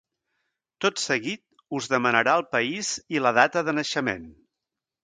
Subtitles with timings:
[0.85, 1.43] Tot seguit
[1.81, 4.29] us demanarà el país i la data de naixement.